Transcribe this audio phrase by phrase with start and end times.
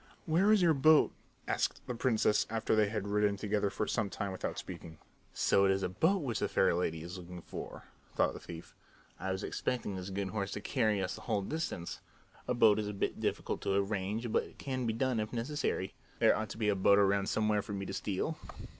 [0.25, 1.11] "Where is your boat?"
[1.47, 4.97] asked the princess after they had ridden together for some time without speaking.
[5.31, 7.83] "So it is a boat which the fair lady is looking for,"
[8.15, 8.73] thought the thief.
[9.19, 11.99] "I was expecting this good horse to carry us the whole distance.
[12.47, 15.93] A boat is a bit difficult to arrange, but it can be done if necessary.
[16.17, 18.39] There ought to be a boat around somewhere for me to steal."